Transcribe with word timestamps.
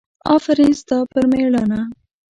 افرین 0.35 0.71
ستا 0.81 0.97
پر 1.11 1.23
مېړانه! 1.31 1.79